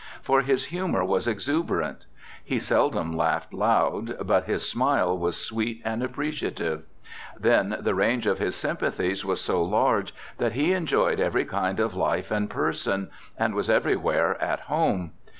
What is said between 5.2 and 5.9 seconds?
sweet